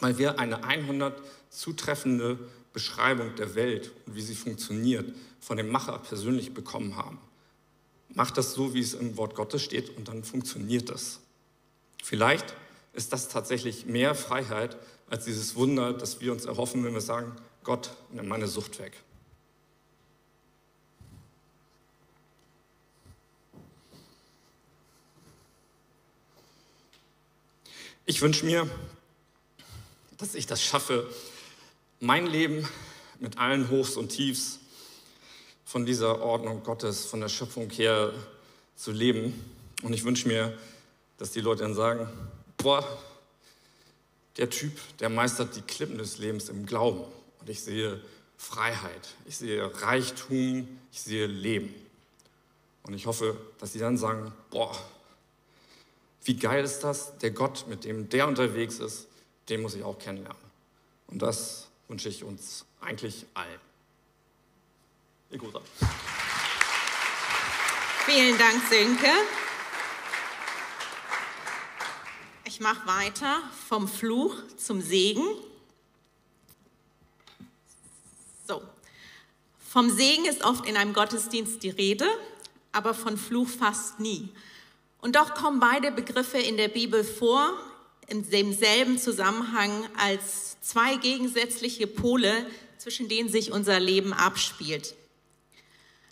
[0.00, 1.16] weil wir eine 100
[1.48, 2.40] zutreffende
[2.72, 7.20] Beschreibung der Welt und wie sie funktioniert von dem Macher persönlich bekommen haben.
[8.08, 11.20] Macht das so, wie es im Wort Gottes steht und dann funktioniert das.
[12.02, 12.52] Vielleicht
[12.94, 14.76] ist das tatsächlich mehr Freiheit
[15.08, 19.04] als dieses Wunder, das wir uns erhoffen, wenn wir sagen, Gott, nimm meine Sucht weg.
[28.04, 28.68] Ich wünsche mir,
[30.18, 31.08] dass ich das schaffe,
[32.00, 32.68] mein Leben
[33.20, 34.58] mit allen Hochs und Tiefs
[35.64, 38.12] von dieser Ordnung Gottes, von der Schöpfung her
[38.74, 39.32] zu leben.
[39.84, 40.58] Und ich wünsche mir,
[41.18, 42.08] dass die Leute dann sagen,
[42.56, 42.84] boah,
[44.36, 47.04] der Typ, der meistert die Klippen des Lebens im Glauben.
[47.38, 48.00] Und ich sehe
[48.36, 51.72] Freiheit, ich sehe Reichtum, ich sehe Leben.
[52.82, 54.76] Und ich hoffe, dass sie dann sagen, boah,
[56.24, 57.18] wie geil ist das?
[57.18, 59.08] Der Gott, mit dem der unterwegs ist,
[59.48, 60.42] den muss ich auch kennenlernen.
[61.08, 63.60] Und das wünsche ich uns eigentlich allen.
[65.30, 65.60] Igusa.
[68.06, 69.08] Vielen Dank, Sönke.
[72.44, 75.24] Ich mache weiter vom Fluch zum Segen.
[78.46, 78.62] So.
[79.58, 82.06] Vom Segen ist oft in einem Gottesdienst die Rede,
[82.72, 84.28] aber von Fluch fast nie.
[85.02, 87.52] Und doch kommen beide Begriffe in der Bibel vor,
[88.06, 92.46] in demselben Zusammenhang als zwei gegensätzliche Pole,
[92.78, 94.94] zwischen denen sich unser Leben abspielt.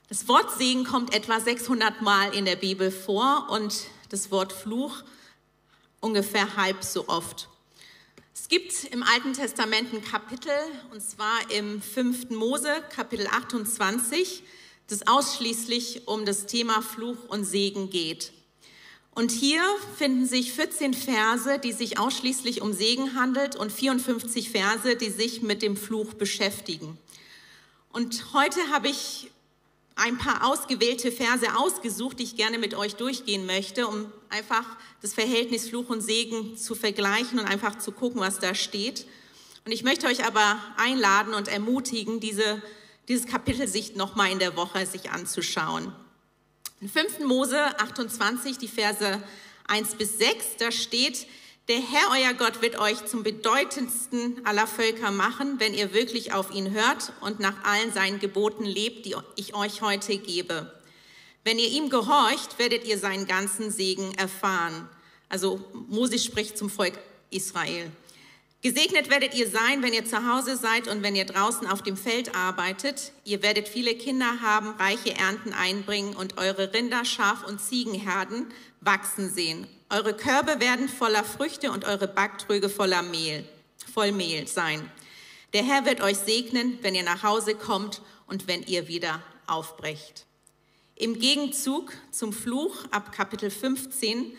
[0.08, 5.04] Das Wort Segen kommt etwa 600 Mal in der Bibel vor und das Wort Fluch
[6.00, 7.48] ungefähr halb so oft.
[8.34, 10.52] Es gibt im Alten Testament ein Kapitel,
[10.90, 12.30] und zwar im 5.
[12.30, 14.42] Mose, Kapitel 28,
[14.88, 18.32] das ausschließlich um das Thema Fluch und Segen geht.
[19.14, 19.62] Und hier
[19.96, 25.42] finden sich 14 Verse, die sich ausschließlich um Segen handelt und 54 Verse, die sich
[25.42, 26.96] mit dem Fluch beschäftigen.
[27.92, 29.30] Und heute habe ich
[29.96, 34.64] ein paar ausgewählte Verse ausgesucht, die ich gerne mit euch durchgehen möchte, um einfach
[35.02, 39.06] das Verhältnis Fluch und Segen zu vergleichen und einfach zu gucken, was da steht.
[39.66, 42.62] Und ich möchte euch aber einladen und ermutigen, diese,
[43.08, 45.92] dieses Kapitel sich nochmal in der Woche sich anzuschauen.
[46.82, 47.18] In 5.
[47.20, 49.22] Mose 28, die Verse
[49.66, 51.26] 1 bis 6, da steht,
[51.68, 56.50] der Herr, euer Gott, wird euch zum bedeutendsten aller Völker machen, wenn ihr wirklich auf
[56.54, 60.72] ihn hört und nach allen seinen Geboten lebt, die ich euch heute gebe.
[61.44, 64.88] Wenn ihr ihm gehorcht, werdet ihr seinen ganzen Segen erfahren.
[65.28, 67.92] Also Mose spricht zum Volk Israel.
[68.62, 71.96] Gesegnet werdet ihr sein, wenn ihr zu Hause seid und wenn ihr draußen auf dem
[71.96, 73.12] Feld arbeitet.
[73.24, 79.30] Ihr werdet viele Kinder haben, reiche Ernten einbringen und eure Rinder, Schaf und Ziegenherden wachsen
[79.30, 79.66] sehen.
[79.88, 83.48] Eure Körbe werden voller Früchte und eure Backtröge voller Mehl,
[83.94, 84.90] voll Mehl sein.
[85.54, 90.26] Der Herr wird euch segnen, wenn ihr nach Hause kommt und wenn ihr wieder aufbrecht.
[90.96, 94.36] Im Gegenzug zum Fluch ab Kapitel 15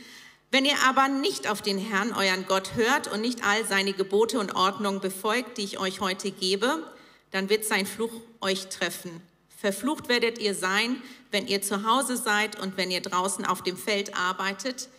[0.51, 4.37] wenn ihr aber nicht auf den Herrn, euren Gott, hört und nicht all seine Gebote
[4.37, 6.83] und Ordnungen befolgt, die ich euch heute gebe,
[7.31, 8.11] dann wird sein Fluch
[8.41, 9.21] euch treffen.
[9.57, 13.77] Verflucht werdet ihr sein, wenn ihr zu Hause seid und wenn ihr draußen auf dem
[13.77, 14.89] Feld arbeitet.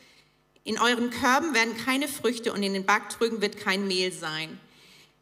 [0.65, 4.59] In euren Körben werden keine Früchte und in den Backtrügen wird kein Mehl sein.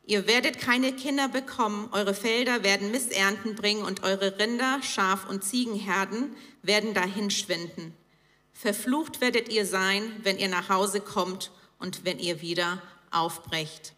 [0.07, 5.43] Ihr werdet keine Kinder bekommen, eure Felder werden Missernten bringen und eure Rinder, Schaf und
[5.43, 7.95] Ziegenherden werden dahin schwinden.
[8.61, 13.95] Verflucht werdet ihr sein, wenn ihr nach Hause kommt und wenn ihr wieder aufbrecht.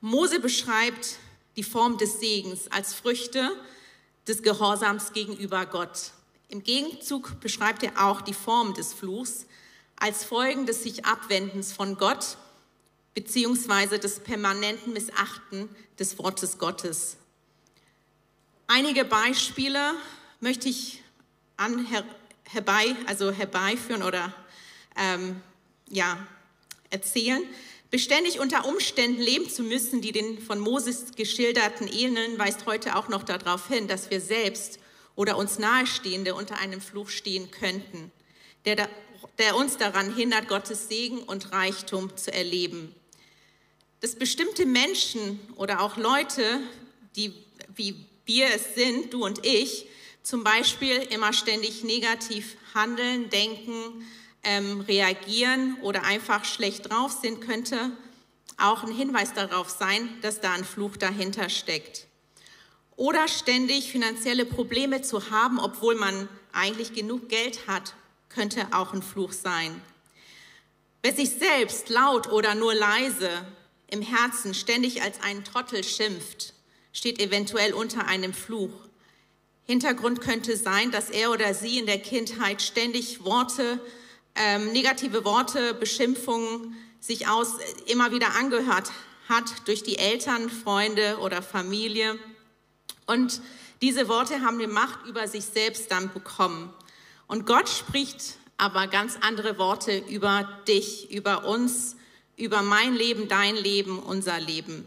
[0.00, 1.18] Mose beschreibt
[1.56, 3.50] die Form des Segens als Früchte
[4.28, 6.12] des Gehorsams gegenüber Gott.
[6.48, 9.46] Im Gegenzug beschreibt er auch die Form des Fluchs
[9.96, 12.36] als Folgen des sich Abwendens von Gott
[13.14, 17.16] beziehungsweise des permanenten Missachten des Wortes Gottes.
[18.68, 19.94] Einige Beispiele
[20.38, 21.02] möchte ich
[21.56, 21.84] an,
[22.44, 24.34] herbei, also herbeiführen oder
[24.96, 25.40] ähm,
[25.88, 26.26] ja,
[26.90, 27.42] erzählen.
[27.90, 33.08] Beständig unter Umständen leben zu müssen, die den von Moses geschilderten ähneln, weist heute auch
[33.08, 34.78] noch darauf hin, dass wir selbst
[35.14, 38.10] oder uns Nahestehende unter einem Fluch stehen könnten,
[38.64, 38.88] der, da,
[39.38, 42.94] der uns daran hindert, Gottes Segen und Reichtum zu erleben.
[44.00, 46.60] Dass bestimmte Menschen oder auch Leute,
[47.16, 47.34] die
[47.74, 49.86] wie wir es sind, du und ich,
[50.22, 54.06] zum Beispiel immer ständig negativ handeln, denken,
[54.44, 57.90] ähm, reagieren oder einfach schlecht drauf sind, könnte
[58.56, 62.06] auch ein Hinweis darauf sein, dass da ein Fluch dahinter steckt.
[62.96, 67.94] Oder ständig finanzielle Probleme zu haben, obwohl man eigentlich genug Geld hat,
[68.28, 69.80] könnte auch ein Fluch sein.
[71.02, 73.44] Wer sich selbst laut oder nur leise
[73.88, 76.54] im Herzen ständig als einen Trottel schimpft,
[76.92, 78.72] steht eventuell unter einem Fluch.
[79.72, 83.80] Hintergrund könnte sein, dass er oder sie in der Kindheit ständig Worte,
[84.34, 87.54] ähm, negative Worte, Beschimpfungen sich aus,
[87.86, 88.92] immer wieder angehört
[89.30, 92.18] hat durch die Eltern, Freunde oder Familie.
[93.06, 93.40] Und
[93.80, 96.70] diese Worte haben die Macht über sich selbst dann bekommen.
[97.26, 101.96] Und Gott spricht aber ganz andere Worte über dich, über uns,
[102.36, 104.84] über mein Leben, dein Leben, unser Leben.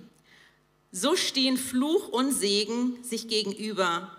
[0.92, 4.16] So stehen Fluch und Segen sich gegenüber.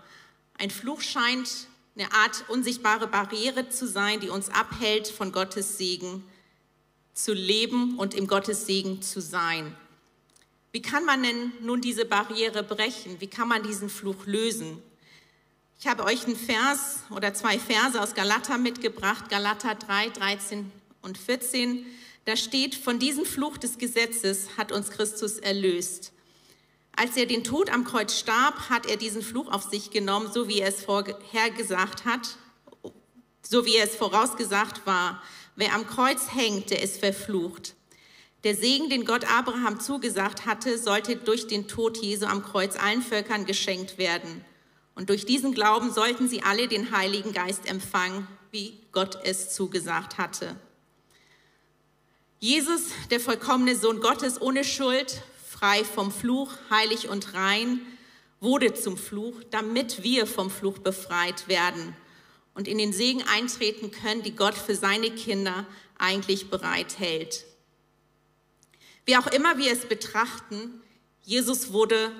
[0.57, 6.23] Ein Fluch scheint eine Art unsichtbare Barriere zu sein, die uns abhält, von Gottes Segen
[7.13, 9.75] zu leben und im Gottes Segen zu sein.
[10.71, 13.19] Wie kann man denn nun diese Barriere brechen?
[13.19, 14.81] Wie kann man diesen Fluch lösen?
[15.79, 20.71] Ich habe euch einen Vers oder zwei Verse aus Galater mitgebracht, Galater 3, 13
[21.03, 21.85] und 14.
[22.25, 26.13] Da steht, von diesem Fluch des Gesetzes hat uns Christus erlöst.
[26.99, 30.47] Als er den Tod am Kreuz starb, hat er diesen Fluch auf sich genommen, so
[30.47, 32.37] wie er es vorhergesagt hat,
[33.43, 35.21] so wie er es vorausgesagt war.
[35.55, 37.75] Wer am Kreuz hängt, der ist verflucht.
[38.43, 43.03] Der Segen, den Gott Abraham zugesagt hatte, sollte durch den Tod Jesu am Kreuz allen
[43.03, 44.43] Völkern geschenkt werden.
[44.95, 50.17] Und durch diesen Glauben sollten sie alle den Heiligen Geist empfangen, wie Gott es zugesagt
[50.17, 50.55] hatte.
[52.39, 52.81] Jesus,
[53.11, 55.21] der vollkommene Sohn Gottes ohne Schuld,
[55.57, 57.79] frei vom Fluch, heilig und rein,
[58.39, 61.95] wurde zum Fluch, damit wir vom Fluch befreit werden
[62.53, 65.65] und in den Segen eintreten können, die Gott für seine Kinder
[65.97, 67.45] eigentlich bereithält.
[69.05, 70.81] Wie auch immer wir es betrachten,
[71.23, 72.11] Jesus wurde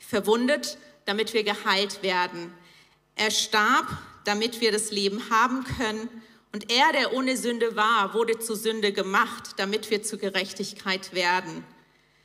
[0.00, 2.52] verwundet, damit wir geheilt werden.
[3.14, 3.86] Er starb,
[4.24, 6.08] damit wir das Leben haben können.
[6.52, 11.64] Und er, der ohne Sünde war, wurde zu Sünde gemacht, damit wir zu Gerechtigkeit werden.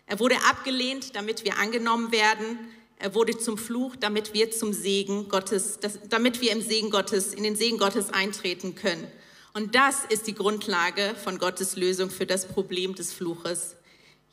[0.07, 2.57] Er wurde abgelehnt, damit wir angenommen werden.
[2.97, 7.43] Er wurde zum Fluch, damit wir zum Segen Gottes, damit wir im Segen Gottes, in
[7.43, 9.05] den Segen Gottes eintreten können.
[9.53, 13.75] Und das ist die Grundlage von Gottes Lösung für das Problem des Fluches.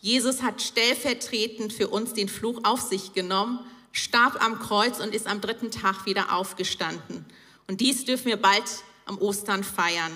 [0.01, 3.59] Jesus hat stellvertretend für uns den Fluch auf sich genommen,
[3.91, 7.25] starb am Kreuz und ist am dritten Tag wieder aufgestanden.
[7.67, 8.65] Und dies dürfen wir bald
[9.07, 10.13] am Ostern feiern.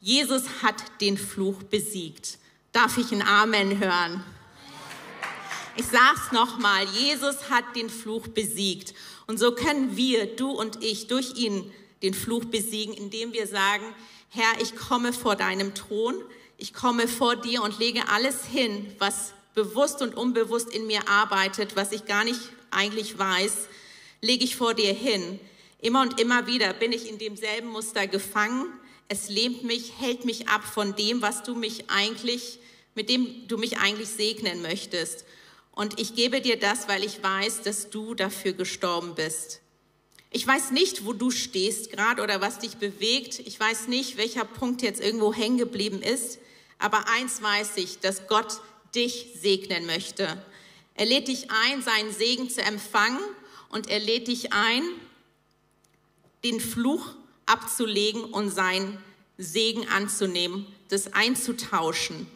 [0.00, 2.38] Jesus hat den Fluch besiegt.
[2.72, 4.24] Darf ich ein Amen hören?
[5.76, 8.94] Ich sag's nochmal, Jesus hat den Fluch besiegt.
[9.26, 13.84] Und so können wir, du und ich, durch ihn den Fluch besiegen, indem wir sagen,
[14.28, 16.14] Herr, ich komme vor deinem Thron,
[16.58, 21.74] ich komme vor dir und lege alles hin, was bewusst und unbewusst in mir arbeitet,
[21.74, 23.68] was ich gar nicht eigentlich weiß,
[24.20, 25.40] lege ich vor dir hin.
[25.80, 28.66] Immer und immer wieder bin ich in demselben Muster gefangen.
[29.08, 32.58] Es lähmt mich, hält mich ab von dem, was du mich eigentlich,
[32.94, 35.24] mit dem du mich eigentlich segnen möchtest.
[35.74, 39.60] Und ich gebe dir das, weil ich weiß, dass du dafür gestorben bist.
[40.30, 43.40] Ich weiß nicht, wo du stehst gerade oder was dich bewegt.
[43.40, 46.38] Ich weiß nicht, welcher Punkt jetzt irgendwo hängen geblieben ist.
[46.78, 48.60] Aber eins weiß ich, dass Gott
[48.94, 50.44] dich segnen möchte.
[50.94, 53.20] Er lädt dich ein, seinen Segen zu empfangen
[53.68, 54.82] und er lädt dich ein,
[56.44, 57.14] den Fluch
[57.46, 58.98] abzulegen und seinen
[59.38, 62.28] Segen anzunehmen, das einzutauschen.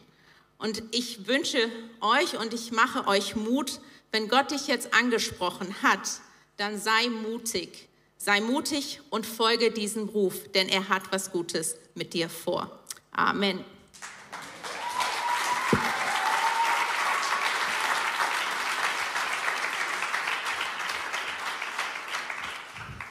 [0.59, 6.21] Und ich wünsche euch und ich mache euch Mut, wenn Gott dich jetzt angesprochen hat,
[6.57, 7.89] dann sei mutig.
[8.17, 12.77] Sei mutig und folge diesem Ruf, denn er hat was Gutes mit dir vor.
[13.13, 13.65] Amen.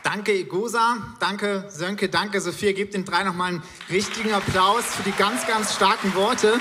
[0.03, 2.73] Danke Igosa, danke Sönke, danke Sophia.
[2.73, 6.59] Gebt den drei nochmal einen richtigen Applaus für die ganz, ganz starken Worte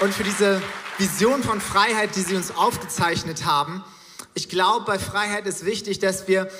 [0.00, 0.60] und für diese
[0.98, 3.84] Vision von Freiheit, die sie uns aufgezeichnet haben.
[4.34, 6.50] Ich glaube, bei Freiheit ist wichtig, dass wir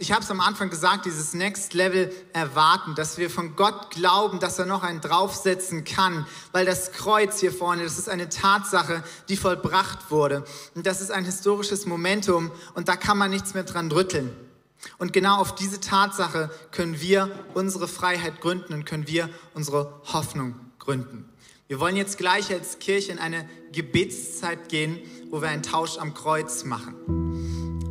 [0.00, 4.38] ich habe es am Anfang gesagt, dieses Next Level erwarten, dass wir von Gott glauben,
[4.38, 9.02] dass er noch einen draufsetzen kann, weil das Kreuz hier vorne, das ist eine Tatsache,
[9.28, 10.44] die vollbracht wurde.
[10.76, 14.30] Und das ist ein historisches Momentum und da kann man nichts mehr dran rütteln.
[14.98, 20.54] Und genau auf diese Tatsache können wir unsere Freiheit gründen und können wir unsere Hoffnung
[20.78, 21.28] gründen.
[21.68, 26.14] Wir wollen jetzt gleich als Kirche in eine Gebetszeit gehen, wo wir einen Tausch am
[26.14, 26.94] Kreuz machen.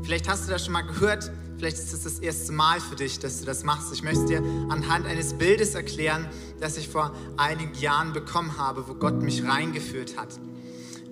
[0.03, 3.17] Vielleicht hast du das schon mal gehört, Vielleicht ist es das erste Mal für dich,
[3.17, 3.91] dass du das machst.
[3.91, 6.27] Ich möchte dir anhand eines Bildes erklären,
[6.59, 10.39] das ich vor einigen Jahren bekommen habe, wo Gott mich reingeführt hat.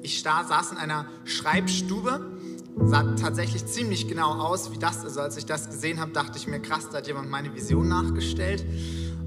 [0.04, 2.38] Ich saß in einer Schreibstube,
[2.78, 5.04] sah tatsächlich ziemlich genau aus wie das.
[5.04, 7.88] Also als ich das gesehen habe, dachte ich mir, krass, da hat jemand meine Vision
[7.88, 8.63] nachgestellt.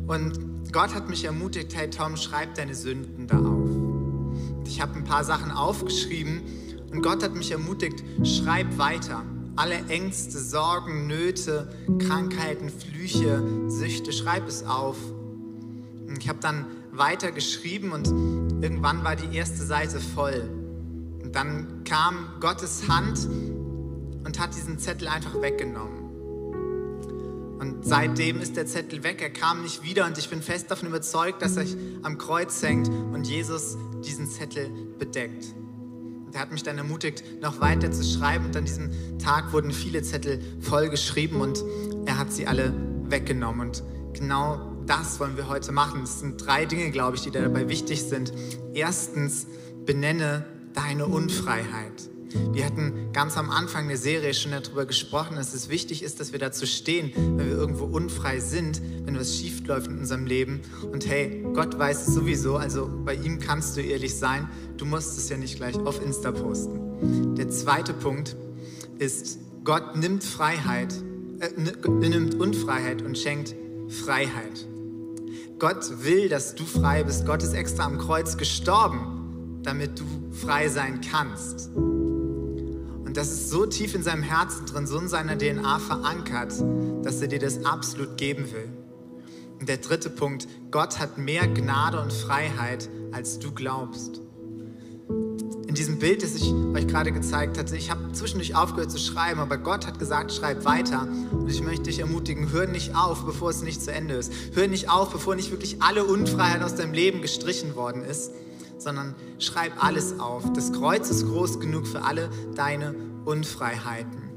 [0.07, 0.39] Und
[0.73, 4.67] Gott hat mich ermutigt, hey Tom, schreib deine Sünden da auf.
[4.67, 6.43] Ich habe ein paar Sachen aufgeschrieben
[6.93, 9.25] und Gott hat mich ermutigt, schreib weiter
[9.59, 14.97] alle Ängste, Sorgen, Nöte, Krankheiten, Flüche, Süchte, schreib es auf.
[16.07, 18.07] Und ich habe dann weiter geschrieben und
[18.63, 20.49] irgendwann war die erste Seite voll.
[21.25, 23.29] Und dann kam Gottes Hand
[24.25, 25.98] und hat diesen Zettel einfach weggenommen.
[27.59, 30.89] Und seitdem ist der Zettel weg, er kam nicht wieder und ich bin fest davon
[30.89, 31.65] überzeugt, dass er
[32.03, 35.55] am Kreuz hängt und Jesus diesen Zettel bedeckt.
[36.27, 38.47] Und er hat mich dann ermutigt, noch weiter zu schreiben.
[38.47, 41.65] Und an diesem Tag wurden viele Zettel vollgeschrieben und
[42.07, 42.73] er hat sie alle
[43.05, 43.69] weggenommen.
[43.69, 46.03] Und genau das wollen wir heute machen.
[46.03, 48.33] Es sind drei Dinge, glaube ich, die dabei wichtig sind.
[48.75, 49.47] Erstens,
[49.85, 52.11] benenne deine Unfreiheit.
[52.53, 56.33] Wir hatten ganz am Anfang der Serie schon darüber gesprochen, dass es wichtig ist, dass
[56.33, 60.61] wir dazu stehen, wenn wir irgendwo unfrei sind, wenn was schief läuft in unserem Leben.
[60.93, 64.49] Und hey, Gott weiß es sowieso, also bei ihm kannst du ehrlich sein.
[64.77, 67.35] Du musst es ja nicht gleich auf Insta posten.
[67.37, 68.37] Der zweite Punkt
[68.99, 70.95] ist, Gott nimmt Freiheit,
[71.41, 71.51] äh,
[71.89, 73.55] nimmt Unfreiheit und schenkt
[73.89, 74.67] Freiheit.
[75.59, 77.27] Gott will, dass du frei bist.
[77.27, 81.71] Gott ist extra am Kreuz gestorben, damit du frei sein kannst
[83.19, 86.53] das ist so tief in seinem Herzen drin, so in seiner DNA verankert,
[87.03, 88.69] dass er dir das absolut geben will.
[89.59, 94.21] Und der dritte Punkt, Gott hat mehr Gnade und Freiheit, als du glaubst.
[95.67, 99.41] In diesem Bild, das ich euch gerade gezeigt hatte, ich habe zwischendurch aufgehört zu schreiben,
[99.41, 101.09] aber Gott hat gesagt, schreib weiter.
[101.33, 104.33] Und ich möchte dich ermutigen, hör nicht auf, bevor es nicht zu Ende ist.
[104.55, 108.31] Hör nicht auf, bevor nicht wirklich alle Unfreiheit aus deinem Leben gestrichen worden ist,
[108.79, 110.45] sondern schreib alles auf.
[110.53, 114.31] Das Kreuz ist groß genug für alle deine Unfreiheiten.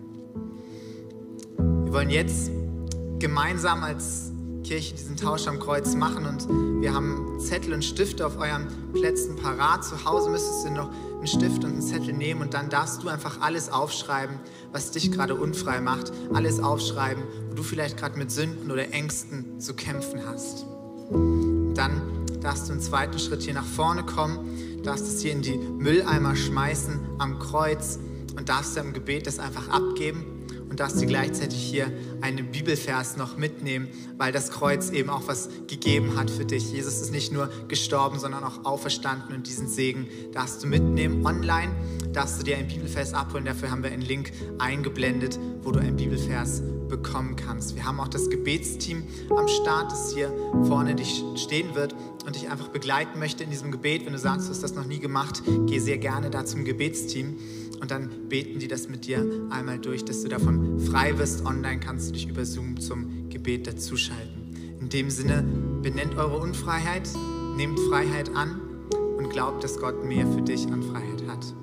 [1.57, 2.51] Wir wollen jetzt
[3.19, 4.31] gemeinsam als
[4.63, 6.47] Kirche diesen Tausch am Kreuz machen und
[6.81, 9.83] wir haben Zettel und Stifte auf euren Plätzen parat.
[9.83, 13.09] Zu Hause müsstest du noch einen Stift und einen Zettel nehmen und dann darfst du
[13.09, 14.39] einfach alles aufschreiben,
[14.71, 16.11] was dich gerade unfrei macht.
[16.33, 20.65] Alles aufschreiben, wo du vielleicht gerade mit Sünden oder Ängsten zu kämpfen hast.
[21.75, 22.01] Dann
[22.41, 26.35] darfst du im zweiten Schritt hier nach vorne kommen, darfst es hier in die Mülleimer
[26.35, 27.99] schmeißen am Kreuz
[28.35, 33.17] und darfst du im Gebet das einfach abgeben und darfst dir gleichzeitig hier einen Bibelvers
[33.17, 36.71] noch mitnehmen, weil das Kreuz eben auch was gegeben hat für dich.
[36.71, 41.25] Jesus ist nicht nur gestorben, sondern auch auferstanden und diesen Segen darfst du mitnehmen.
[41.25, 41.73] Online
[42.13, 43.43] darfst du dir ein Bibelvers abholen.
[43.43, 47.75] Dafür haben wir einen Link eingeblendet, wo du einen Bibelvers bekommen kannst.
[47.75, 50.31] Wir haben auch das Gebetsteam am Start, das hier
[50.63, 54.05] vorne dich stehen wird und dich einfach begleiten möchte in diesem Gebet.
[54.05, 57.37] Wenn du sagst, du hast das noch nie gemacht, geh sehr gerne da zum Gebetsteam
[57.81, 61.45] und dann beten die das mit dir einmal durch, dass du davon frei wirst.
[61.45, 64.77] Online kannst du dich über Zoom zum Gebet dazuschalten.
[64.79, 65.43] In dem Sinne,
[65.81, 67.09] benennt eure Unfreiheit,
[67.57, 68.61] nehmt Freiheit an
[69.17, 71.60] und glaubt, dass Gott mehr für dich an Freiheit hat.